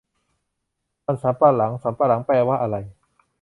[1.05, 2.75] มันสำปะหลัง สำปะหลังแปลว่าอะไร